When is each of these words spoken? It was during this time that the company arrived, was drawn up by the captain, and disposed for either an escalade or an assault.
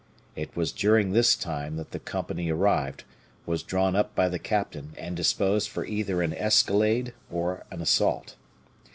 It 0.35 0.55
was 0.57 0.71
during 0.71 1.11
this 1.11 1.35
time 1.35 1.75
that 1.77 1.91
the 1.91 1.99
company 1.99 2.49
arrived, 2.51 3.03
was 3.45 3.61
drawn 3.61 3.95
up 3.95 4.15
by 4.15 4.29
the 4.29 4.39
captain, 4.39 4.95
and 4.97 5.15
disposed 5.15 5.69
for 5.69 5.85
either 5.85 6.23
an 6.23 6.33
escalade 6.33 7.13
or 7.29 7.67
an 7.69 7.81
assault. 7.83 8.35